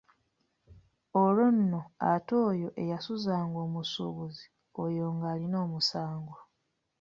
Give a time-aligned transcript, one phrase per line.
[1.21, 4.45] Olwo nno ate oyo eyasuzanga omusuubuzi
[4.83, 6.35] oyo ng’alina omusango.